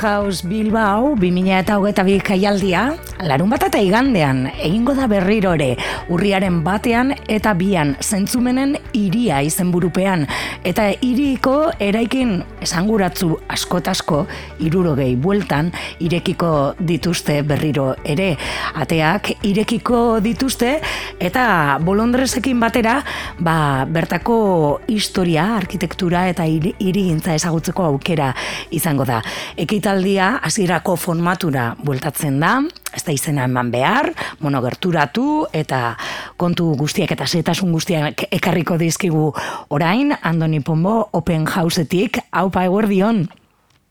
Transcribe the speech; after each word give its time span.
House 0.00 0.46
Bilbao 0.46 1.14
2000 1.16 1.58
eta 1.60 1.76
hogeta 1.80 2.04
bi 2.06 2.16
kaialdia, 2.24 2.88
larun 3.26 3.50
bat 3.52 3.64
eta 3.66 3.80
igandean, 3.82 4.46
egingo 4.64 4.94
da 4.96 5.06
berrirore, 5.10 5.74
urriaren 6.12 6.60
batean 6.64 7.12
eta 7.28 7.52
bian 7.58 7.92
zentzumenen 8.00 8.76
iria 8.96 9.40
izenburupean, 9.44 10.26
eta 10.64 10.88
iriko 11.04 11.70
eraikin 11.82 12.38
esanguratzu 12.64 13.34
askotasko, 13.52 14.22
irurogei 14.64 15.14
bueltan, 15.20 15.70
irekiko 16.00 16.74
dituzte 16.78 17.40
berriro 17.46 17.90
ere, 18.04 18.32
ateak 18.80 19.32
irekiko 19.48 20.20
dituzte, 20.24 20.78
eta 21.20 21.78
bolondresekin 21.84 22.60
batera, 22.60 23.00
ba, 23.38 23.84
bertako 23.84 24.80
historia, 24.88 25.50
arkitektura 25.58 26.26
eta 26.32 26.46
irigintza 26.48 27.36
ezagutzeko 27.36 27.84
aukera 27.92 28.32
izango 28.72 29.04
da. 29.08 29.20
Ekitaldia 29.60 30.36
hasierako 30.46 30.96
formatura 30.96 31.74
bueltatzen 31.84 32.40
da, 32.40 32.56
ez 32.96 33.02
da 33.06 33.12
izena 33.12 33.44
eman 33.48 33.70
behar, 33.70 34.12
bueno, 34.40 34.60
gerturatu 34.64 35.46
eta 35.52 35.96
kontu 36.40 36.72
guztiak 36.78 37.12
eta 37.16 37.26
zetasun 37.26 37.72
guztiak 37.72 38.26
ekarriko 38.30 38.78
dizkigu 38.80 39.30
orain, 39.68 40.14
Andoni 40.22 40.60
Pombo, 40.60 41.08
Open 41.12 41.46
Houseetik, 41.46 42.20
haupa 42.30 42.64
eguerdion. 42.68 43.26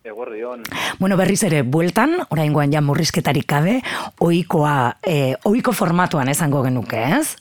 Eguerdion. 0.03 0.63
Bueno, 0.99 1.17
berriz 1.17 1.41
ere, 1.43 1.61
bueltan, 1.61 2.15
orain 2.31 2.53
guan 2.55 2.71
ja 2.73 2.81
murrizketarik 2.81 3.45
kabe, 3.47 3.79
oikoa, 4.23 4.95
e, 5.05 5.35
oiko 5.45 5.73
formatuan 5.75 6.31
esango 6.31 6.63
genuke, 6.65 7.03
ez? 7.19 7.35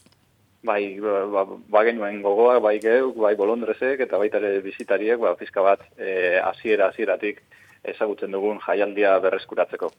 Bai, 0.66 0.98
ba, 1.00 1.20
ba, 1.32 1.44
ba 1.70 1.84
genuen 1.86 2.18
gogoa, 2.22 2.58
bai 2.60 2.76
geuk, 2.82 3.16
bai 3.22 3.36
bolondrezek, 3.38 4.02
eta 4.04 4.18
baita 4.18 4.40
ere 4.42 4.58
bizitariek, 4.64 5.20
ba, 5.22 5.36
pizka 5.38 5.62
bat, 5.64 5.86
e, 5.96 6.40
asiera, 6.42 6.90
asieratik, 6.90 7.40
ezagutzen 7.84 8.32
dugun 8.34 8.58
jaialdia 8.64 9.18
berreskuratzeko. 9.22 9.90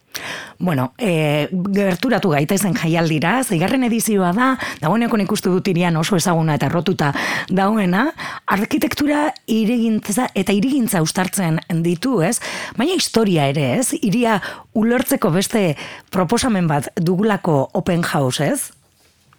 Bueno, 0.59 0.91
e, 0.97 1.47
gerturatu 1.75 2.33
gaita 2.33 2.57
zen 2.57 2.75
jaialdira, 2.77 3.39
zeigarren 3.43 3.85
edizioa 3.87 4.31
da, 4.35 4.49
dagoeneko 4.81 5.17
ikustu 5.23 5.53
dut 5.55 5.67
irian 5.71 5.97
oso 5.97 6.17
ezaguna 6.19 6.57
eta 6.59 6.69
rotuta 6.69 7.11
dauena, 7.49 8.09
arkitektura 8.45 9.29
irigintza 9.47 10.29
eta 10.35 10.55
irigintza 10.55 11.01
ustartzen 11.05 11.59
ditu, 11.85 12.19
ez? 12.21 12.39
Baina 12.77 12.97
historia 12.97 13.47
ere, 13.51 13.79
ez? 13.79 13.93
Iria 14.01 14.39
ulertzeko 14.73 15.31
beste 15.31 15.75
proposamen 16.11 16.67
bat 16.67 16.91
dugulako 16.99 17.69
open 17.73 18.03
house, 18.03 18.43
ez? 18.43 18.73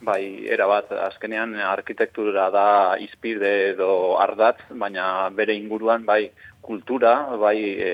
Bai, 0.00 0.46
era 0.48 0.64
bat, 0.64 0.88
azkenean 0.96 1.52
arkitektura 1.60 2.46
da 2.54 2.96
izpide 3.04 3.50
edo 3.74 4.16
ardat, 4.16 4.62
baina 4.72 5.28
bere 5.36 5.52
inguruan, 5.58 6.06
bai, 6.08 6.30
kultura, 6.70 7.14
bai, 7.42 7.58
e, 7.82 7.90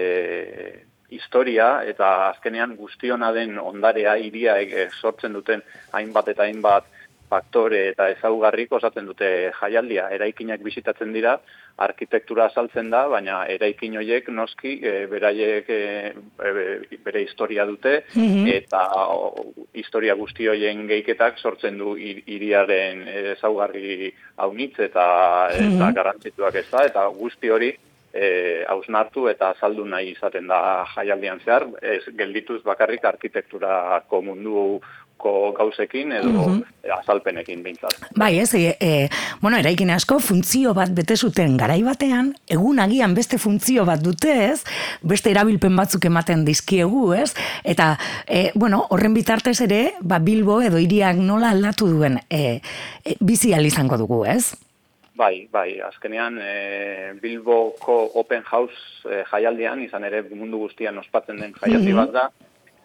historia, 1.16 1.70
eta 1.88 2.10
azkenean 2.28 2.76
guztiona 2.76 3.32
den 3.32 3.56
ondarea 3.62 4.16
iria 4.20 4.58
e, 4.60 4.88
sortzen 5.00 5.36
duten 5.38 5.64
hainbat 5.96 6.34
eta 6.34 6.44
hainbat 6.44 6.92
faktore 7.26 7.88
eta 7.90 8.08
ezaugarrik 8.12 8.72
osatzen 8.78 9.06
dute 9.08 9.28
jaialdia. 9.58 10.08
Eraikinak 10.14 10.62
bisitatzen 10.62 11.14
dira, 11.14 11.36
arkitektura 11.82 12.46
azaltzen 12.48 12.88
da, 12.92 13.02
baina 13.10 13.40
eraikin 13.52 13.96
horiek 14.00 14.28
noski 14.32 14.76
e, 14.80 14.92
beraiek 15.10 15.70
e, 15.72 15.80
bere 17.04 17.24
historia 17.24 17.66
dute 17.68 17.98
mhm. 18.14 18.46
eta 18.54 18.84
historia 19.76 20.14
guzti 20.16 20.48
horien 20.48 20.86
geiketak 20.88 21.42
sortzen 21.42 21.76
du 21.82 21.96
hiriaren 21.98 23.04
ezaugarri 23.34 24.12
haunitz 24.36 24.76
eta, 24.78 25.08
eta 25.56 25.66
mm 25.66 25.94
garantzituak 25.96 26.56
ez 26.60 26.66
da, 26.70 26.86
eta 26.88 27.04
guzti 27.18 27.50
hori 27.52 27.68
hausnartu 28.68 29.28
eta 29.28 29.50
azaldu 29.54 29.84
nahi 29.84 30.12
izaten 30.14 30.46
da 30.48 30.84
jaialdian 30.94 31.40
zehar, 31.44 31.66
ez 31.82 32.02
geldituz 32.16 32.62
bakarrik 32.64 33.04
arkitekturako 33.04 34.22
mundu 34.22 34.80
ko 35.16 35.52
gauzekin 35.56 36.12
edo 36.12 36.32
mm 36.32 36.64
azalpenekin 36.86 37.64
bintzat. 37.64 37.96
Bai, 38.14 38.38
ez, 38.38 38.54
e, 38.54 38.76
e, 38.78 39.08
bueno, 39.40 39.58
eraikin 39.58 39.90
asko 39.90 40.20
funtzio 40.22 40.70
bat 40.74 40.92
bete 40.94 41.16
zuten 41.16 41.56
garai 41.58 41.80
batean, 41.82 42.28
egun 42.46 42.78
agian 42.78 43.14
beste 43.16 43.40
funtzio 43.42 43.82
bat 43.88 44.04
dute, 44.04 44.30
ez? 44.52 44.62
Beste 45.02 45.32
erabilpen 45.32 45.74
batzuk 45.76 46.06
ematen 46.06 46.44
dizkiegu, 46.46 47.08
ez? 47.18 47.32
Eta, 47.64 47.88
e, 48.26 48.52
bueno, 48.54 48.84
horren 48.94 49.18
bitartez 49.18 49.56
ere, 49.66 49.80
ba, 50.00 50.20
Bilbo 50.22 50.60
edo 50.62 50.78
iriak 50.78 51.18
nola 51.18 51.50
aldatu 51.56 51.90
duen 51.90 52.20
e, 52.30 52.60
e, 53.02 53.18
bizi 53.18 53.50
izango 53.50 53.98
dugu, 53.98 54.24
ez? 54.24 54.54
Bai, 55.16 55.48
bai, 55.50 55.80
azkenean 55.80 56.38
e, 56.42 57.14
Bilboko 57.22 57.94
Open 58.20 58.42
House 58.44 58.76
e, 59.08 59.22
jaialdian, 59.30 59.80
izan 59.80 60.04
ere 60.04 60.20
mundu 60.28 60.60
guztian 60.66 60.98
ospatzen 61.00 61.40
den 61.40 61.54
jaialdi 61.56 61.94
mhm. 61.94 62.02
bat 62.02 62.12
da, 62.12 62.26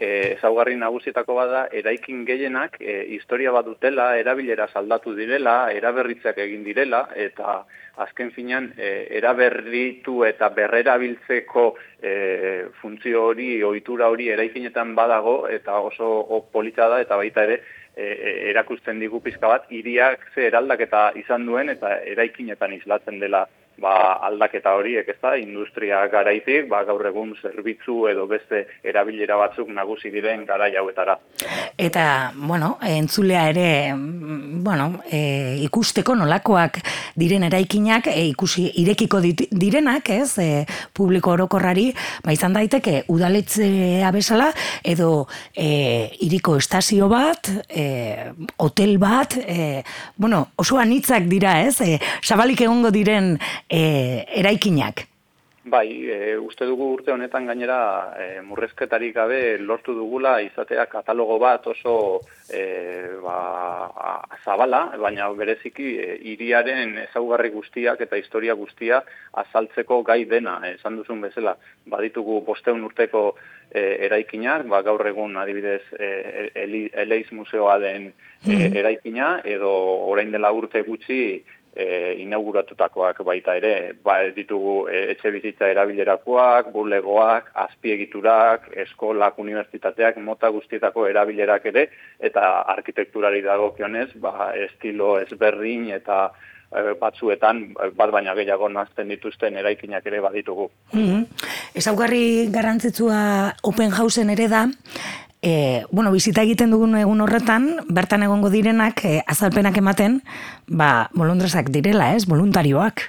e, 0.02 0.08
ezaugarri 0.38 0.78
nagusietako 0.80 1.36
bada 1.38 1.66
eraikin 1.82 2.24
gehienak 2.26 2.80
e, 2.80 3.02
historia 3.18 3.52
bat 3.54 3.68
dutela, 3.68 4.14
erabilera 4.20 4.70
saldatu 4.72 5.14
direla, 5.18 5.56
eraberritzak 5.76 6.40
egin 6.46 6.64
direla 6.66 7.04
eta 7.28 7.62
azken 8.02 8.32
finean 8.32 8.72
e, 8.78 8.90
eraberritu 9.20 10.22
eta 10.26 10.50
berrerabiltzeko 10.56 11.66
e, 12.02 12.14
funtzio 12.82 13.28
hori, 13.28 13.52
ohitura 13.68 14.10
hori 14.10 14.32
eraikinetan 14.34 14.96
badago 14.96 15.36
eta 15.52 15.78
oso 15.84 16.48
polita 16.54 16.88
da 16.90 17.02
eta 17.04 17.20
baita 17.20 17.46
ere 17.50 17.62
e, 17.96 18.04
e, 18.04 18.50
erakusten 18.52 19.00
digu 19.00 19.20
pizka 19.20 19.48
bat 19.48 19.66
hiriak 19.70 20.28
ze 20.36 20.48
eraldaketa 20.48 21.12
izan 21.24 21.46
duen 21.46 21.70
eta 21.70 21.98
eraikinetan 22.14 22.74
islatzen 22.74 23.20
dela 23.20 23.48
ba, 23.82 23.96
aldaketa 24.28 24.76
horiek, 24.78 25.08
ez 25.10 25.18
da, 25.22 25.34
industria 25.40 26.04
garaitik, 26.12 26.68
ba, 26.70 26.84
gaur 26.88 27.06
egun 27.10 27.34
zerbitzu 27.42 28.06
edo 28.12 28.28
beste 28.30 28.66
erabilera 28.88 29.38
batzuk 29.40 29.72
nagusi 29.74 30.12
diren 30.14 30.46
gara 30.46 30.70
jauetara. 30.74 31.18
Eta, 31.82 32.06
bueno, 32.36 32.76
entzulea 32.86 33.48
ere, 33.50 33.68
bueno, 33.96 35.02
e, 35.10 35.58
ikusteko 35.66 36.16
nolakoak 36.20 36.82
diren 37.18 37.48
eraikinak, 37.50 38.12
e, 38.12 38.28
ikusi 38.32 38.68
irekiko 38.84 39.22
direnak, 39.24 40.12
ez, 40.14 40.38
e, 40.42 40.50
publiko 40.94 41.34
orokorrari, 41.36 41.90
ba, 42.26 42.36
izan 42.36 42.54
daiteke, 42.58 43.04
udaletzea 43.12 44.12
bezala, 44.14 44.52
edo 44.84 45.26
e, 45.56 46.12
iriko 46.28 46.58
estazio 46.62 47.10
bat, 47.12 47.50
e, 47.70 48.32
hotel 48.62 48.98
bat, 49.02 49.38
e, 49.42 49.82
bueno, 50.18 50.46
oso 50.62 50.78
anitzak 50.82 51.26
dira, 51.32 51.58
ez, 51.66 51.80
e, 51.82 51.98
sabalik 52.22 52.62
egongo 52.62 52.92
diren 52.94 53.34
e, 53.72 54.26
eraikinak. 54.42 55.08
Bai, 55.64 56.10
e, 56.10 56.38
uste 56.42 56.66
dugu 56.66 56.88
urte 56.96 57.12
honetan 57.14 57.46
gainera 57.46 58.16
e, 58.18 58.26
murrezketarik 58.42 59.14
gabe 59.14 59.60
lortu 59.62 59.94
dugula 59.94 60.40
izatea 60.42 60.88
katalogo 60.90 61.38
bat 61.38 61.68
oso 61.70 61.94
e, 62.50 62.64
ba, 63.22 63.36
zabala, 64.44 64.88
baina 64.98 65.30
bereziki 65.38 65.92
e, 66.02 66.18
iriaren 66.34 66.98
ezaugarri 67.04 67.54
guztiak 67.54 68.02
eta 68.02 68.18
historia 68.18 68.58
guztia 68.58 69.04
azaltzeko 69.44 70.02
gai 70.02 70.26
dena, 70.26 70.58
esan 70.72 70.98
duzun 70.98 71.22
bezala, 71.22 71.54
baditugu 71.86 72.42
posteun 72.50 72.82
urteko 72.90 73.28
e, 73.70 73.86
eraikinak, 74.10 74.66
ba, 74.66 74.82
gaur 74.82 75.06
egun 75.14 75.38
adibidez 75.38 75.84
e, 75.94 76.50
Eleiz 77.06 77.28
Museoa 77.38 77.78
den 77.86 78.10
e, 78.10 78.50
mm-hmm. 78.50 78.78
eraikina, 78.82 79.32
edo 79.46 79.70
orain 80.10 80.34
dela 80.34 80.50
urte 80.58 80.82
gutxi 80.90 81.22
e, 81.76 82.16
inauguratutakoak 82.24 83.22
baita 83.24 83.56
ere, 83.56 83.94
ba, 84.04 84.18
ditugu 84.36 84.88
e, 84.92 85.04
etxe 85.14 85.32
bizitza 85.32 85.70
erabilerakoak, 85.72 86.72
bulegoak, 86.74 87.52
azpiegiturak, 87.66 88.70
eskolak, 88.86 89.40
unibertsitateak, 89.40 90.20
mota 90.24 90.52
guztietako 90.52 91.08
erabilerak 91.08 91.66
ere, 91.72 91.88
eta 92.20 92.48
arkitekturari 92.76 93.44
dagokionez, 93.46 94.10
ba, 94.24 94.52
estilo 94.68 95.16
ezberdin 95.22 95.90
eta 95.96 96.28
e, 96.28 96.94
batzuetan 97.00 97.64
bat 97.96 98.12
baina 98.12 98.36
gehiago 98.36 98.70
nazten 98.70 99.12
dituzten 99.16 99.58
eraikinak 99.64 100.06
ere 100.06 100.22
baditugu. 100.22 100.70
Mm 100.94 101.08
-hmm. 101.08 101.26
Ezaugarri 101.76 102.52
garrantzitsua 102.52 103.54
open 103.64 103.92
houseen 103.92 104.30
ere 104.30 104.48
da, 104.48 104.68
E, 105.42 105.86
bueno, 105.90 106.12
bizita 106.14 106.44
egiten 106.46 106.70
dugun 106.70 106.94
egun 107.00 107.24
horretan, 107.26 107.72
bertan 107.90 108.22
egongo 108.22 108.52
direnak 108.54 109.02
e, 109.10 109.16
azalpenak 109.26 109.80
ematen, 109.82 110.20
ba, 110.70 111.10
bolondrezak 111.18 111.72
direla, 111.74 112.12
ez, 112.14 112.28
voluntarioak. 112.30 113.08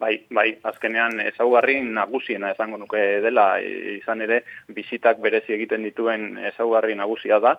Bai, 0.00 0.14
bai, 0.32 0.46
azkenean 0.64 1.18
ezaugarri 1.24 1.78
nagusiena 1.84 2.52
esango 2.54 2.78
nuke 2.80 3.00
dela, 3.24 3.54
izan 3.60 4.20
ere, 4.24 4.42
bizitak 4.68 5.20
berezi 5.24 5.56
egiten 5.56 5.84
dituen 5.88 6.38
ezaugarri 6.52 6.96
nagusia 6.96 7.40
da, 7.40 7.58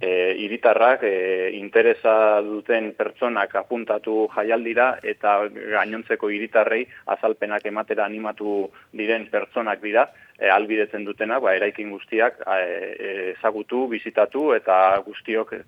e, 0.00 0.34
iritarrak 0.46 1.02
e, 1.04 1.50
interesa 1.58 2.40
duten 2.40 2.92
pertsonak 2.96 3.54
apuntatu 3.60 4.26
jaialdira 4.34 4.94
eta 5.02 5.36
gainontzeko 5.52 6.30
iritarrei 6.32 6.86
azalpenak 7.14 7.66
ematera 7.68 8.06
animatu 8.08 8.70
diren 8.96 9.28
pertsonak 9.30 9.82
dira 9.84 10.08
e, 10.38 10.48
albidetzen 10.48 11.04
dutena, 11.04 11.38
ba, 11.40 11.54
eraikin 11.54 11.92
guztiak 11.92 12.40
e, 12.40 13.32
ezagutu, 13.36 13.86
bizitatu 13.92 14.54
eta 14.56 14.98
guztiok 15.06 15.54
e, 15.54 15.62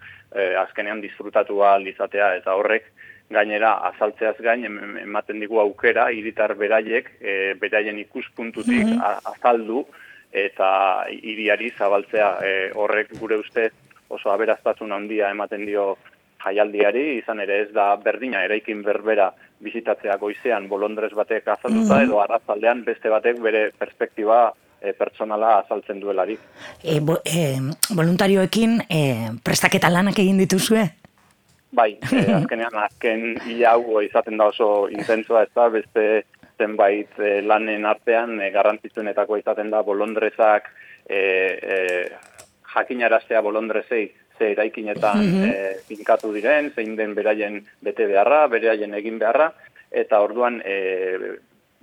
azkenean 0.64 1.04
disfrutatu 1.04 1.60
aldizatea 1.68 2.34
eta 2.40 2.56
horrek 2.56 2.88
gainera 3.32 3.74
azaltzeaz 3.88 4.36
gain 4.44 4.64
ematen 5.00 5.40
digu 5.40 5.60
aukera 5.60 6.08
hiritar 6.12 6.54
beraiek 6.58 7.12
e, 7.20 7.54
beraien 7.60 8.00
ikuspuntutik 8.06 8.88
mm 8.88 9.20
azaldu 9.32 9.84
eta 10.32 10.68
hiriari 11.12 11.70
zabaltzea 11.76 12.28
e, 12.40 12.52
horrek 12.74 13.10
gure 13.20 13.36
uste 13.42 13.66
oso 14.12 14.32
aberaztasun 14.32 14.92
handia 14.92 15.30
ematen 15.34 15.66
dio 15.66 15.96
jaialdiari, 16.42 17.18
izan 17.20 17.40
ere 17.44 17.60
ez 17.64 17.70
da 17.74 17.92
berdina 18.02 18.42
eraikin 18.44 18.82
berbera 18.82 19.30
bizitatzea 19.62 20.16
goizean 20.18 20.66
bolondrez 20.68 21.12
batek 21.14 21.48
azalduta 21.54 22.00
mm 22.00 22.08
edo 22.08 22.18
arrazaldean 22.22 22.82
beste 22.84 23.10
batek 23.12 23.38
bere 23.42 23.62
perspektiba 23.78 24.40
e, 24.80 24.92
pertsonala 24.92 25.58
azaltzen 25.60 26.00
duelari. 26.02 26.36
E, 26.82 26.98
bo, 27.00 27.20
e, 27.24 27.60
voluntarioekin 27.94 28.80
e, 28.88 29.02
prestaketa 29.44 29.90
lanak 29.90 30.18
egin 30.18 30.42
dituzue? 30.42 30.82
Bai, 31.72 31.92
e, 32.10 32.24
azkenean 32.40 32.76
azken 32.82 33.38
hau 33.68 34.02
izaten 34.02 34.40
da 34.40 34.50
oso 34.50 34.88
intensoa 34.90 35.46
ez 35.46 35.52
da, 35.54 35.68
beste 35.72 36.06
zenbait 36.58 37.18
e, 37.18 37.40
lanen 37.46 37.86
artean 37.88 38.40
e, 38.40 38.50
garrantzitsuenetako 38.54 39.38
izaten 39.40 39.70
da 39.70 39.82
bolondrezak 39.86 40.68
e, 41.08 41.18
e, 41.18 41.78
jakinaraztea 42.74 43.42
bolondrezei 43.42 44.10
ze 44.38 44.52
eraikinetan 44.52 45.18
mm 45.18 45.60
finkatu 45.88 46.32
diren, 46.32 46.70
zein 46.74 46.96
den 46.96 47.14
beraien 47.14 47.60
bete 47.84 48.06
beharra, 48.06 48.46
beraien 48.48 48.94
egin 48.94 49.18
beharra, 49.18 49.50
eta 49.90 50.20
orduan 50.24 50.60
e, 50.64 50.76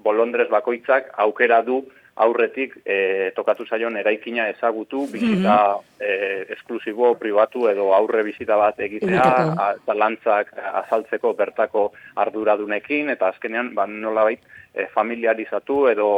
bolondrez 0.01 0.47
bakoitzak 0.49 1.11
aukera 1.25 1.61
du 1.61 1.83
aurretik 2.19 2.73
e, 2.85 3.31
tokatu 3.35 3.65
zaion 3.69 3.97
eraikina 3.99 4.47
ezagutu, 4.49 5.05
bizita 5.11 5.57
mm 5.75 5.83
-hmm. 5.99 6.53
esklusibo, 6.55 7.13
privatu 7.15 7.67
edo 7.69 7.93
aurre 7.93 8.23
bizita 8.23 8.57
bat 8.57 8.79
egitea, 8.79 9.27
lantzak 10.01 10.51
azaltzeko 10.83 11.33
bertako 11.33 11.91
arduradunekin, 12.15 13.09
eta 13.09 13.27
azkenean, 13.27 13.73
ba, 13.75 13.85
nola 13.87 14.23
bait, 14.23 14.41
e, 14.73 14.87
familiarizatu 14.93 15.87
edo 15.89 16.09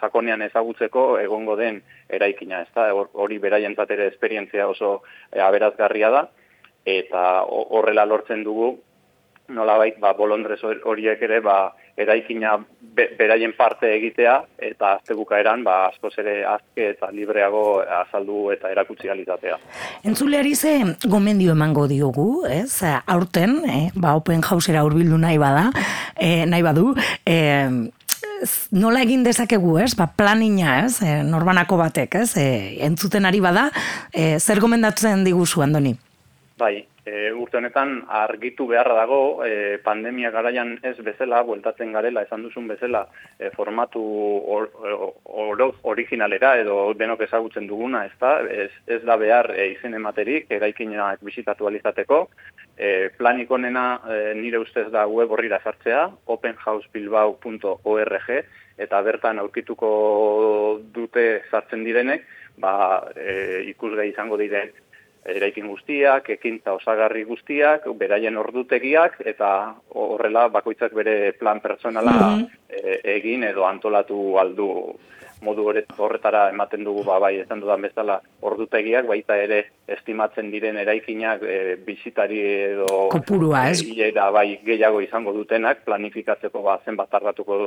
sakonean 0.00 0.42
ezagutzeko 0.42 1.18
egongo 1.20 1.56
den 1.56 1.82
eraikina, 2.08 2.62
ez 2.62 2.72
da, 2.74 2.88
hori 2.94 3.38
beraien 3.38 3.76
ere 3.88 4.08
esperientzia 4.08 4.68
oso 4.68 5.02
e, 5.32 5.40
aberazgarria 5.40 6.10
da, 6.10 6.28
eta 6.84 7.44
horrela 7.48 8.04
lortzen 8.04 8.44
dugu, 8.44 8.78
nola 9.48 9.76
bait, 9.78 9.96
ba, 10.00 10.14
bolondrez 10.16 10.60
horiek 10.64 11.22
ere, 11.22 11.40
ba, 11.44 11.74
eraikina 11.96 12.56
beraien 12.94 13.52
parte 13.56 13.88
egitea 13.96 14.34
eta 14.68 14.92
azte 14.96 15.16
bukaeran 15.18 15.64
ba, 15.66 15.88
asko 15.88 16.10
ere 16.22 16.36
azke 16.46 16.88
eta 16.92 17.10
libreago 17.10 17.80
azaldu 18.00 18.50
eta 18.54 18.70
erakutsi 18.70 19.10
alizatea. 19.10 19.58
Entzuleari 20.06 20.54
ze 20.54 20.76
gomendio 21.10 21.52
emango 21.52 21.88
diogu, 21.90 22.44
ez? 22.46 22.82
Aurten, 23.06 23.60
eh, 23.66 23.90
ba, 23.94 24.14
open 24.14 24.42
housera 24.42 24.84
urbildu 24.86 25.18
nahi 25.18 25.38
bada, 25.38 25.70
eh, 26.16 26.46
nahi 26.46 26.62
badu, 26.62 26.94
eh, 27.26 27.90
nola 28.70 29.02
egin 29.02 29.22
dezakegu, 29.24 29.78
ez? 29.82 29.94
Ba, 29.98 30.08
planina, 30.16 30.80
ez? 30.84 31.00
Eh, 31.02 31.22
norbanako 31.26 31.78
batek, 31.80 32.14
ez? 32.22 32.36
Eh, 32.36 32.78
entzuten 32.86 33.26
ari 33.26 33.40
bada, 33.40 33.70
eh, 34.12 34.38
zer 34.38 34.60
gomendatzen 34.60 35.24
diguzu, 35.24 35.62
Andoni? 35.62 35.96
Bai, 36.58 36.86
e, 37.04 37.32
urte 37.32 37.58
honetan 37.58 38.04
argitu 38.08 38.66
beharra 38.66 38.94
dago 38.96 39.44
e, 39.44 39.78
pandemia 39.84 40.30
garaian 40.32 40.78
ez 40.82 40.96
bezala, 41.04 41.42
bueltatzen 41.44 41.92
garela, 41.92 42.22
esan 42.24 42.42
duzun 42.46 42.68
bezala, 42.68 43.06
e, 43.38 43.50
formatu 43.54 44.00
or, 44.00 44.70
or, 45.24 45.74
originalera 45.94 46.56
edo 46.60 46.94
denok 46.98 47.20
ezagutzen 47.28 47.66
duguna, 47.68 48.04
ez 48.08 48.16
da, 48.20 48.40
ez, 48.48 48.70
ez 48.86 49.02
da 49.04 49.16
behar 49.20 49.50
e, 49.54 49.68
izen 49.74 49.94
ematerik, 49.94 50.50
eraikinak 50.50 51.18
bisitatu 51.24 51.66
alizateko, 51.68 52.28
e, 52.76 53.10
planik 53.18 53.50
onena 53.50 54.00
e, 54.08 54.34
nire 54.40 54.58
ustez 54.62 54.88
da 54.92 55.06
web 55.08 55.30
horrira 55.30 55.60
sartzea, 55.62 56.08
openhousebilbao.org, 56.36 58.30
eta 58.84 59.02
bertan 59.06 59.38
aurkituko 59.38 59.90
dute 60.94 61.42
sartzen 61.50 61.84
direnek, 61.86 62.24
ba, 62.58 62.72
e, 63.18 63.62
ikusgai 63.70 64.08
izango 64.10 64.36
direk 64.40 64.83
eraikin 65.24 65.66
guztiak, 65.70 66.28
ekintza 66.36 66.74
osagarri 66.76 67.24
guztiak, 67.24 67.86
beraien 67.98 68.36
ordutegiak, 68.36 69.20
eta 69.24 69.48
horrela 69.94 70.48
bakoitzak 70.52 70.92
bere 70.94 71.32
plan 71.38 71.64
pertsonala 71.64 72.18
mm 72.20 72.60
egin 73.04 73.44
edo 73.46 73.62
antolatu 73.64 74.16
aldu 74.40 74.64
modu 75.44 75.66
horretara 75.98 76.48
ematen 76.50 76.84
dugu 76.86 77.04
ba, 77.06 77.18
bai, 77.22 77.34
esan 77.42 77.60
dudan 77.62 77.84
bezala 77.84 78.18
ordutegiak, 78.48 79.06
baita 79.08 79.36
ere 79.40 79.60
estimatzen 79.96 80.50
diren 80.52 80.78
eraikinak 80.80 81.42
e, 81.44 81.58
bizitari 81.86 82.40
edo 82.70 83.08
kopurua, 83.12 83.66
ez? 83.70 83.82
E, 83.84 84.10
bai, 84.14 84.46
gehiago 84.66 85.02
izango 85.04 85.34
dutenak, 85.36 85.84
planifikatzeko 85.88 86.64
ba, 86.64 86.78
zenbat 86.84 87.12
tardatuko 87.12 87.58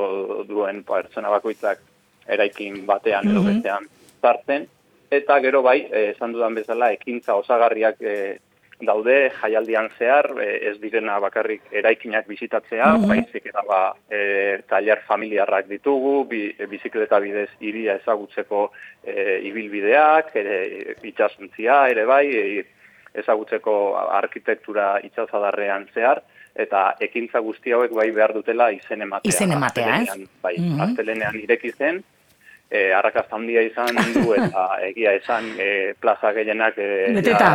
duen 0.50 0.84
pertsona 0.88 1.32
bakoitzak 1.38 1.84
eraikin 2.28 2.84
batean 2.90 3.30
edo 3.30 3.44
mm 3.44 3.54
bestean 3.54 3.88
zartzen, 4.22 4.68
eta 5.12 5.40
gero 5.40 5.62
bai, 5.62 5.80
eh, 5.92 6.12
esan 6.16 6.34
dudan 6.34 6.56
bezala, 6.56 6.92
ekintza 6.92 7.36
osagarriak 7.36 8.02
e, 8.02 8.16
daude 8.82 9.32
jaialdian 9.42 9.90
zehar, 9.98 10.30
e, 10.42 10.70
ez 10.70 10.76
direna 10.82 11.18
bakarrik 11.20 11.62
eraikinak 11.72 12.28
bizitatzea, 12.28 12.94
mm 12.94 13.04
-hmm. 13.04 13.08
baizik 13.08 13.46
eta 13.46 13.64
ba, 13.68 13.96
e, 14.10 14.62
taller 14.68 15.02
familiarrak 15.08 15.68
ditugu, 15.68 16.26
bi, 16.26 16.56
bizikleta 16.70 17.20
bidez 17.20 17.50
iria 17.60 17.96
ezagutzeko 17.96 18.72
e, 19.04 19.40
ibilbideak, 19.50 20.36
ere, 20.36 20.96
itxasuntzia, 21.04 21.88
ere 21.90 22.06
bai, 22.06 22.26
e, 22.28 22.66
ezagutzeko 23.14 23.98
arkitektura 23.98 25.00
itxasadarrean 25.04 25.88
zehar, 25.94 26.22
eta 26.56 26.96
ekintza 27.00 27.40
guzti 27.40 27.72
hauek 27.72 27.92
bai 27.94 28.12
behar 28.12 28.34
dutela 28.34 28.70
izen 28.72 29.02
ematea. 29.02 29.30
Izen 29.30 29.52
ematea, 29.52 30.02
ez? 30.02 30.30
Bai, 30.42 30.56
mm 30.58 30.78
-hmm. 30.78 31.44
ireki 31.44 31.72
zen, 31.72 32.04
e, 32.70 32.92
arrakazta 32.94 33.36
handia 33.36 33.62
izan 33.66 33.96
du 34.16 34.34
eta 34.36 34.66
egia 34.88 35.14
esan 35.20 35.50
e, 35.60 35.94
plaza 36.00 36.34
gehienak 36.36 36.78
e, 36.78 36.90
beteta. 37.16 37.52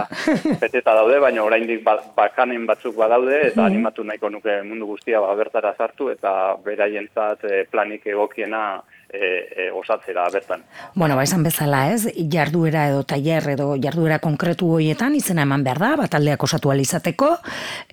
beteta 0.60 0.94
daude, 0.98 1.18
baina 1.20 1.44
oraindik 1.44 1.82
ba, 1.84 1.98
bakanen 2.16 2.66
batzuk 2.66 2.96
badaude 2.96 3.38
eta 3.48 3.62
mm 3.62 3.70
animatu 3.72 4.04
nahiko 4.04 4.28
nuke 4.28 4.56
mundu 4.66 4.86
guztia 4.86 5.20
ba, 5.22 5.34
bertara 5.38 5.72
sartu 5.78 6.10
eta 6.12 6.56
beraientzat 6.64 7.44
e, 7.44 7.62
planik 7.70 8.06
egokiena 8.06 8.82
e, 9.12 9.48
e, 9.56 9.70
osatzera 9.70 10.28
bertan. 10.32 10.62
Bueno, 10.94 11.16
ba, 11.16 11.22
esan 11.22 11.42
bezala 11.44 11.92
ez, 11.92 12.08
jarduera 12.32 12.86
edo 12.88 13.02
tailer 13.04 13.52
edo 13.54 13.74
jarduera 13.80 14.18
konkretu 14.24 14.70
hoietan 14.78 15.14
izena 15.18 15.44
eman 15.46 15.64
behar 15.64 15.80
da, 15.82 15.90
bataldeak 16.00 16.42
osatu 16.42 16.72
alizateko, 16.72 17.28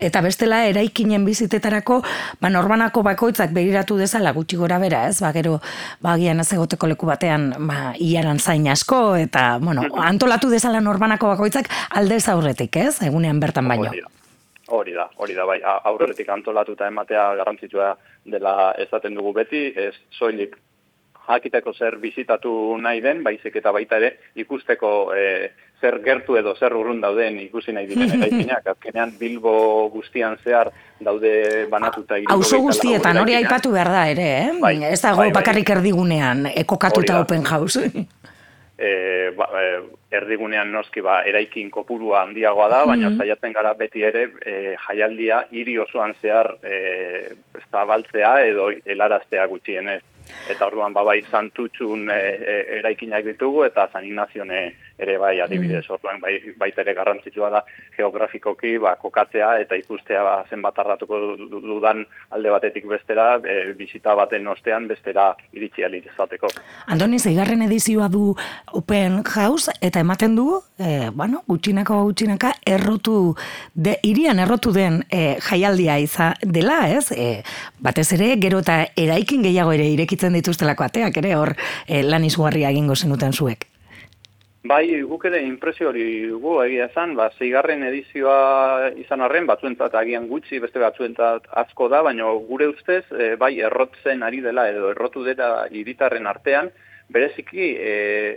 eta 0.10 0.22
bestela 0.26 0.64
eraikinen 0.70 1.26
bizitetarako, 1.28 2.00
ba, 2.40 2.52
norbanako 2.54 3.04
bakoitzak 3.04 3.52
begiratu 3.56 4.00
dezala 4.00 4.32
gutxi 4.36 4.60
gora 4.60 4.80
bera 4.80 5.06
ez, 5.10 5.20
ba, 5.22 5.34
gero, 5.36 5.60
ba, 6.02 6.16
gian 6.22 6.40
egoteko 6.40 6.88
leku 6.94 7.10
batean, 7.10 7.52
ba, 7.68 7.94
iaran 8.00 8.40
zain 8.40 8.70
asko, 8.72 9.18
eta, 9.20 9.58
bueno, 9.60 9.84
antolatu 10.12 10.50
dezala 10.50 10.80
norbanako 10.80 11.34
bakoitzak 11.36 11.68
aldez 12.00 12.24
aurretik 12.32 12.80
ez, 12.80 13.02
egunean 13.04 13.44
bertan 13.44 13.68
baino. 13.68 13.92
Hori 14.70 14.94
da, 14.94 15.08
hori 15.18 15.34
da, 15.34 15.48
bai, 15.50 15.58
aurretik 15.66 16.28
antolatuta 16.30 16.88
ematea 16.88 17.24
garrantzitsua 17.40 17.96
dela 18.30 18.72
ezaten 18.78 19.16
dugu 19.18 19.34
beti, 19.34 19.64
ez 19.74 19.96
soilik 20.14 20.54
jakiteko 21.30 21.74
zer 21.74 21.98
bizitatu 22.02 22.52
nahi 22.82 23.02
den, 23.02 23.24
baizik 23.24 23.56
eta 23.62 23.72
baita 23.76 24.00
ere 24.02 24.12
ikusteko 24.36 24.92
e, 25.16 25.26
zer 25.82 26.00
gertu 26.04 26.36
edo 26.40 26.56
zer 26.56 26.74
urrun 26.76 27.02
dauden 27.02 27.40
ikusi 27.46 27.74
nahi 27.76 27.88
diren 27.90 28.14
eraikinak. 28.18 28.68
Azkenean 28.74 29.14
Bilbo 29.20 29.54
guztian 29.94 30.38
zehar 30.44 30.72
daude 31.00 31.66
banatuta 31.72 32.20
Auzo 32.36 32.62
guztietan 32.66 33.22
hori 33.22 33.38
aipatu 33.40 33.74
behar 33.76 33.92
da 33.94 34.06
ere, 34.12 34.30
eh? 34.40 34.54
Bai, 34.62 34.76
ez 34.84 35.02
dago 35.02 35.24
bai, 35.24 35.30
bai. 35.30 35.38
bakarrik 35.42 35.76
erdigunean, 35.78 36.48
ekokatuta 36.56 37.22
open 37.24 37.46
house. 37.46 37.86
e, 38.80 39.32
ba, 39.36 39.48
e, 39.62 39.72
erdigunean 40.16 40.72
noski 40.72 41.04
ba, 41.06 41.22
eraikin 41.28 41.70
kopurua 41.72 42.24
handiagoa 42.26 42.70
da, 42.72 42.86
baina 42.90 43.10
mm 43.10 43.18
zaiatzen 43.20 43.54
gara 43.54 43.74
beti 43.76 44.04
ere 44.08 44.30
e, 44.46 44.54
jaialdia 44.88 45.44
hiri 45.52 45.76
osoan 45.84 46.14
zehar 46.22 46.54
e, 46.64 47.36
zabaltzea 47.72 48.32
edo 48.48 48.70
helaraztea 48.86 49.46
gutxienez 49.52 50.02
eta 50.50 50.68
orduan 50.68 50.94
ba 50.94 51.04
bai 51.04 51.22
santutxun 51.32 52.10
e, 52.10 52.20
e, 52.20 52.56
eraikinak 52.80 53.26
ditugu 53.26 53.66
eta 53.68 53.90
San 53.94 54.06
Ignazione 54.06 54.62
ere 55.00 55.18
bai 55.18 55.40
adibidez 55.42 55.86
mm. 55.88 55.94
orduan 55.96 56.20
bai 56.22 56.34
baita 56.60 56.84
ere 56.84 56.94
garrantzitsua 56.98 57.50
da 57.54 57.62
geografikoki 57.96 58.78
ba 58.84 58.96
kokatzea 59.00 59.52
eta 59.64 59.78
ikustea 59.80 60.24
ba 60.24 60.36
zenbat 60.50 60.76
tardatuko 60.76 61.20
dudan 61.50 62.06
alde 62.36 62.52
batetik 62.54 62.88
bestera 62.88 63.30
e, 63.40 63.74
bizita 63.80 64.16
baten 64.20 64.48
ostean 64.48 64.88
bestera 64.88 65.30
iritsi 65.54 65.86
ali 65.86 66.04
izateko. 66.04 66.52
Andoni 66.88 67.20
zeigarren 67.20 67.64
edizioa 67.68 68.10
du 68.12 68.36
Open 68.74 69.24
House 69.36 69.72
eta 69.82 70.04
ematen 70.04 70.36
du 70.36 70.48
e, 70.78 71.10
bueno 71.14 71.44
gutxinako 71.48 72.04
gutxinaka 72.10 72.54
errotu 72.66 73.36
de 73.74 73.98
irian 74.04 74.40
errotu 74.40 74.74
den 74.76 75.04
e, 75.10 75.40
jaialdia 75.50 76.00
iza 76.00 76.34
dela 76.44 76.82
ez? 76.90 77.12
E, 77.12 77.44
batez 77.80 78.12
ere 78.20 78.36
gero 78.42 78.60
eta 78.66 78.82
eraikin 78.96 79.44
gehiago 79.48 79.74
ere 79.76 79.88
irekitzen 79.96 80.36
dituztelako 80.40 80.90
ateak 80.90 81.24
ere 81.24 81.36
hor 81.36 81.56
e, 81.88 82.04
lan 82.04 82.28
izugarria 82.28 82.72
egingo 82.76 82.96
zenuten 82.96 83.34
zuek 83.34 83.70
Bai, 84.68 85.02
guk 85.08 85.24
ere 85.24 85.40
impresio 85.48 85.88
hori 85.88 86.06
dugu 86.28 86.58
egia 86.66 86.90
esan, 86.90 87.14
ba, 87.16 87.30
zeigarren 87.40 87.84
edizioa 87.88 88.90
izan 89.00 89.22
arren, 89.24 89.46
batzuentzat 89.48 89.94
agian 89.96 90.28
gutxi, 90.28 90.60
beste 90.60 90.82
batzuentzat 90.84 91.48
asko 91.62 91.88
da, 91.88 92.02
baina 92.04 92.28
gure 92.50 92.68
ustez, 92.68 93.06
e, 93.16 93.36
bai, 93.40 93.54
errotzen 93.70 94.22
ari 94.28 94.42
dela 94.44 94.68
edo 94.68 94.92
errotu 94.92 95.24
dela 95.24 95.66
hiritarren 95.72 96.28
artean, 96.28 96.74
bereziki, 97.10 97.70
e, 97.74 97.94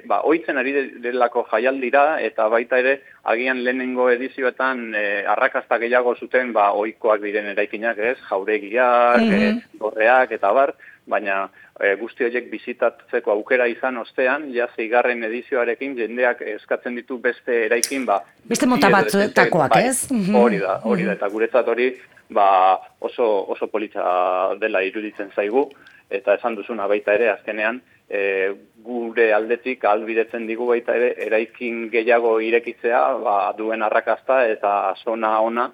ba, 0.08 0.22
oitzen 0.28 0.56
ari 0.56 0.72
delako 1.04 1.44
jaialdira, 1.50 2.20
eta 2.24 2.48
baita 2.52 2.78
ere, 2.80 2.94
agian 3.28 3.60
lehenengo 3.64 4.08
edizioetan 4.10 4.94
e, 4.96 5.04
arrakasta 5.28 5.78
gehiago 5.82 6.14
zuten, 6.16 6.54
ba, 6.56 6.70
oikoak 6.72 7.20
diren 7.24 7.50
eraikinak, 7.52 7.98
ez, 7.98 8.16
jauregiak, 8.30 9.20
mm 9.20 9.60
-hmm. 9.78 10.32
eta 10.38 10.52
bar, 10.52 10.74
baina 11.06 11.48
e, 11.80 11.94
guzti 12.00 12.24
horiek 12.24 12.48
bizitatzeko 12.50 13.32
aukera 13.32 13.66
izan 13.66 13.98
ostean, 13.98 14.48
ja 14.54 14.68
zeigarren 14.76 15.22
edizioarekin 15.24 15.96
jendeak 15.98 16.42
eskatzen 16.56 16.96
ditu 16.96 17.18
beste 17.18 17.66
eraikin, 17.66 18.06
ba... 18.06 18.22
Beste 18.48 18.66
mota 18.66 18.90
batzuetakoak, 18.90 19.70
bai, 19.74 19.86
ez? 19.88 20.10
Mhm. 20.10 20.34
Hori 20.34 20.58
da, 20.58 20.80
hori 20.84 21.04
da, 21.04 21.12
mhm. 21.12 21.18
eta 21.18 21.28
guretzat 21.28 21.68
hori 21.68 21.92
ba, 22.32 22.80
oso, 23.00 23.44
oso 23.52 23.68
politza 23.68 24.54
dela 24.60 24.82
iruditzen 24.82 25.30
zaigu, 25.36 25.68
eta 26.12 26.36
esan 26.38 26.56
duzuna 26.56 26.86
baita 26.90 27.14
ere, 27.16 27.30
azkenean, 27.32 27.80
e, 28.12 28.52
gure 28.85 29.31
aldetik 29.33 29.85
albidetzen 29.88 30.47
digu 30.47 30.66
baita 30.69 30.97
ere, 30.99 31.12
eraikin 31.26 31.87
gehiago 31.92 32.37
irekitzea, 32.45 33.02
ba, 33.25 33.37
duen 33.57 33.83
arrakasta 33.83 34.42
eta 34.52 34.73
zona 35.02 35.38
ona, 35.40 35.71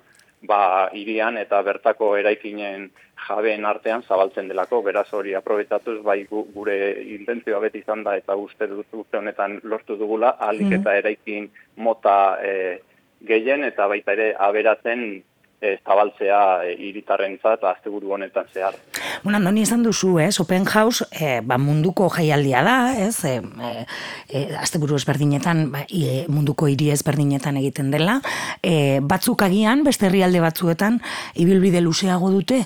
ba, 0.46 0.60
irian 0.94 1.38
eta 1.40 1.60
bertako 1.66 2.14
eraikinen 2.20 2.88
jabeen 3.26 3.64
artean 3.66 4.04
zabaltzen 4.06 4.48
delako, 4.48 4.82
beraz 4.86 5.08
hori 5.12 5.34
aprobetatuz 5.34 5.98
bai 6.04 6.20
gure 6.30 6.76
intentzioa 7.18 7.58
beti 7.64 7.82
izan 7.82 8.04
da 8.06 8.14
eta 8.16 8.36
uste 8.38 8.68
dut 8.70 9.00
uste 9.02 9.18
honetan 9.18 9.58
lortu 9.64 9.98
dugula, 9.98 10.36
alik 10.50 10.78
eta 10.78 10.94
eraikin 11.00 11.50
mota 11.76 12.38
e, 12.42 12.52
gehien 13.26 13.64
eta 13.66 13.88
baita 13.90 14.14
ere 14.14 14.30
aberatzen 14.38 15.08
e, 15.60 15.78
zabaltzea 15.84 16.40
e, 16.64 16.74
iritarrentzat 16.88 17.64
asteburu 17.70 18.12
honetan 18.14 18.46
zehar. 18.52 18.76
Bueno, 19.24 19.38
andoni 19.38 19.64
izan 19.66 19.82
duzu, 19.82 20.18
ez, 20.22 20.38
Open 20.40 20.66
House, 20.66 21.06
e, 21.12 21.40
ba, 21.42 21.58
munduko 21.58 22.08
jaialdia 22.14 22.62
da, 22.66 22.78
ez, 23.02 23.24
e, 23.24 23.36
e, 24.30 24.44
asteburu 24.60 24.98
ezberdinetan, 25.00 25.66
ba, 25.74 25.84
e, 25.90 26.24
munduko 26.30 26.70
hiri 26.70 26.92
ezberdinetan 26.94 27.58
egiten 27.60 27.90
dela, 27.94 28.20
e, 28.62 29.00
batzuk 29.02 29.42
agian, 29.46 29.84
beste 29.86 30.08
herrialde 30.08 30.42
batzuetan, 30.44 31.00
ibilbide 31.36 31.82
luzeago 31.82 32.30
dute? 32.34 32.62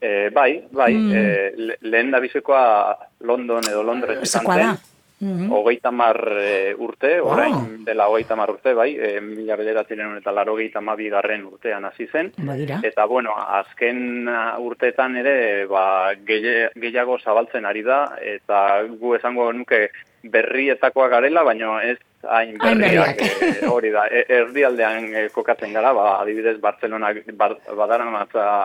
E, 0.00 0.30
bai, 0.34 0.64
bai, 0.72 0.94
mm. 0.96 1.12
e, 1.12 1.76
lehen 1.84 2.10
da 2.10 2.22
bizekoa 2.24 2.96
London 3.28 3.66
edo 3.68 3.82
Londres 3.84 4.22
izan 4.24 4.48
zen. 4.48 4.89
-hmm. 5.20 5.52
hogeita 5.52 5.90
mar 5.90 6.16
e, 6.40 6.74
urte, 6.74 7.20
orain 7.20 7.84
dela 7.84 8.08
hogeita 8.08 8.36
mar 8.36 8.50
urte, 8.50 8.74
bai, 8.74 8.96
e, 8.96 9.20
mila 9.20 9.56
bederatzen 9.56 10.00
eta 10.16 10.32
laro 10.32 10.56
geita 10.56 10.80
garren 10.80 11.44
urtean 11.44 11.84
hasi 11.84 12.06
zen. 12.06 12.32
Badira. 12.38 12.80
Eta, 12.82 13.06
bueno, 13.06 13.34
azken 13.36 14.28
urteetan 14.58 15.16
ere, 15.16 15.66
ba, 15.66 16.12
gehiago 16.24 17.18
zabaltzen 17.18 17.64
ari 17.64 17.82
da, 17.82 18.16
eta 18.20 18.82
gu 18.84 19.14
esango 19.14 19.52
nuke 19.52 19.90
berrietakoa 20.22 21.08
garela, 21.08 21.42
baina 21.42 21.82
ez 21.82 21.98
hain 22.28 22.58
berriak 22.58 23.20
e, 23.20 23.66
hori 23.66 23.90
da. 23.90 24.06
E, 24.08 24.24
erdialdean 24.28 25.14
e, 25.14 25.28
kokatzen 25.28 25.72
gara, 25.72 25.92
ba, 25.92 26.20
adibidez, 26.20 26.58
Barcelona 26.60 27.12
bar, 27.32 27.56
badaran 27.76 28.14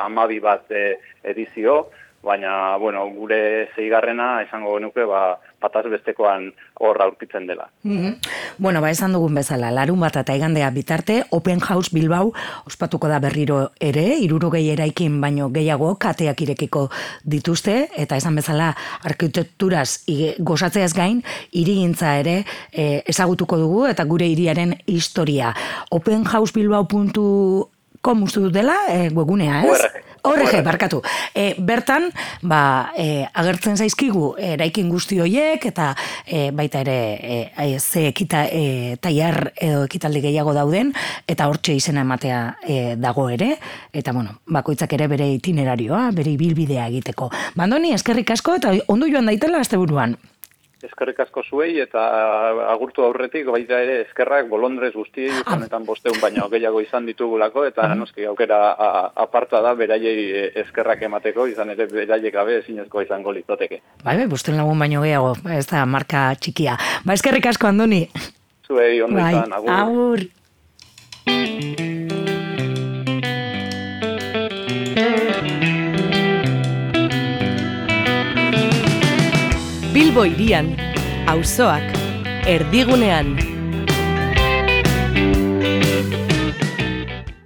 amabi 0.06 0.40
bat 0.40 0.72
edizio, 1.24 1.90
baina, 2.26 2.76
bueno, 2.78 3.06
gure 3.14 3.70
zeigarrena 3.76 4.42
esango 4.42 4.80
nuke, 4.80 5.06
ba, 5.06 5.38
pataz 5.66 5.86
bestekoan 5.90 6.54
hor 6.80 7.02
aurkitzen 7.02 7.48
dela. 7.50 7.70
Mm 7.84 8.14
Bueno, 8.58 8.80
ba, 8.80 8.90
esan 8.90 9.12
dugun 9.12 9.36
bezala, 9.36 9.68
larun 9.74 10.00
bat 10.00 10.16
eta 10.16 10.36
igandea 10.38 10.70
bitarte, 10.72 11.26
Open 11.36 11.60
House 11.60 11.90
Bilbao 11.92 12.32
ospatuko 12.66 13.08
da 13.12 13.20
berriro 13.20 13.72
ere, 13.84 14.16
irurogei 14.24 14.70
eraikin 14.72 15.20
baino 15.22 15.50
gehiago 15.52 15.96
kateak 16.00 16.42
irekiko 16.46 16.90
dituzte, 17.24 17.90
eta 17.98 18.16
esan 18.16 18.36
bezala 18.40 18.76
arkitekturaz 19.04 20.06
gozatzeaz 20.40 20.94
gain, 20.96 21.24
irigintza 21.52 22.18
ere 22.22 22.46
e, 22.72 23.04
ezagutuko 23.12 23.58
dugu, 23.60 23.86
eta 23.92 24.06
gure 24.08 24.28
iriaren 24.32 24.80
historia. 24.88 25.52
openhousebilbao.com 25.92 28.24
ustu 28.24 28.50
dela, 28.52 28.76
e, 28.90 29.10
webgunea, 29.12 29.64
ez? 29.66 29.82
Horrege, 30.26 30.62
barkatu. 30.66 31.02
E, 31.34 31.54
bertan, 31.58 32.10
ba, 32.42 32.92
e, 32.98 33.26
agertzen 33.34 33.78
zaizkigu 33.78 34.34
eraikin 34.42 34.90
guzti 34.90 35.20
hoiek 35.22 35.66
eta 35.72 35.92
e, 36.26 36.50
baita 36.56 36.82
ere 36.86 36.98
e, 37.22 37.80
ze 37.80 38.08
ekita 38.10 38.46
e, 38.50 38.98
taiar 39.02 39.52
edo 39.56 39.84
ekitaldi 39.86 40.24
gehiago 40.26 40.54
dauden 40.58 40.94
eta 41.28 41.50
hortxe 41.52 41.76
izena 41.78 42.06
ematea 42.06 42.42
e, 42.62 42.78
dago 42.98 43.28
ere 43.30 43.56
eta 43.94 44.14
bueno, 44.14 44.40
bakoitzak 44.48 44.94
ere 44.98 45.08
bere 45.12 45.30
itinerarioa, 45.38 46.10
bere 46.16 46.34
ibilbidea 46.36 46.88
egiteko. 46.92 47.30
Bandoni, 47.56 47.94
eskerrik 47.96 48.32
asko 48.36 48.58
eta 48.62 48.74
ondo 48.88 49.10
joan 49.12 49.30
daitela 49.32 49.62
asteburuan 49.64 50.18
eskerrik 50.84 51.20
asko 51.24 51.44
zuei 51.44 51.80
eta 51.80 52.02
agurtu 52.72 53.04
aurretik 53.06 53.48
baita 53.54 53.80
ere 53.84 54.02
eskerrak 54.04 54.50
bolondrez 54.50 54.92
guztiei 54.94 55.32
ah. 55.32 55.56
honetan 55.56 55.86
bosteun 55.86 56.20
baina 56.22 56.48
gehiago 56.52 56.82
izan 56.84 57.06
ditugulako 57.06 57.66
eta 57.66 57.88
uh 57.88 57.96
noski 57.96 58.26
aukera 58.28 58.58
aparta 59.24 59.62
da 59.62 59.74
beraiei 59.74 60.52
eskerrak 60.64 61.02
emateko 61.08 61.48
izan 61.48 61.70
ere 61.70 61.88
beraiek 61.88 62.34
gabe 62.34 62.58
ezinezkoa 62.58 63.04
izango 63.04 63.32
litzateke. 63.32 63.82
Bai, 64.04 64.18
bai, 64.18 64.28
bosteun 64.28 64.58
lagun 64.58 64.80
baino 64.80 65.02
gehiago, 65.02 65.34
ez 65.56 65.66
da 65.72 65.86
marka 65.86 66.28
txikia. 66.36 66.76
Ba, 67.06 67.14
eskerrik 67.14 67.46
asko 67.54 67.72
Andoni. 67.72 68.06
Zuei, 68.68 69.02
ondo 69.02 69.22
bai. 69.22 69.32
izan, 69.32 69.54
agur. 69.54 70.26
Agur. 71.26 71.85
Bilbo 80.16 80.32
irian, 80.32 80.70
auzoak, 81.28 81.84
erdigunean. 82.48 83.36